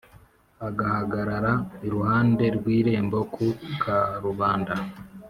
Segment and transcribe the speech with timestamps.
[0.67, 1.53] agahagarara
[1.85, 3.45] iruhande rw’irembo ku
[3.81, 4.75] karubanda